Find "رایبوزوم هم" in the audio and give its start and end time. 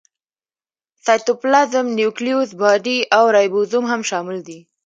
3.35-4.01